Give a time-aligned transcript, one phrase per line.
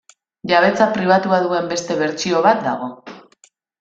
[0.51, 2.89] Jabetza pribatua duen beste bertsio bat dago.